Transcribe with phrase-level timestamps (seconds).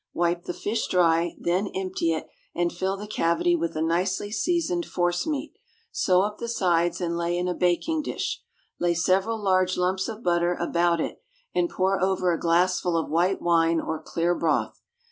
[0.15, 4.83] Wipe the fish dry, then empty it, and fill the cavity with a nicely seasoned
[4.83, 5.53] forcemeat,
[5.91, 8.41] sew up the sides, and lay in a baking dish.
[8.79, 11.21] Lay several large lumps of butter about it,
[11.53, 14.81] and pour over a glassful of white wine or clear broth.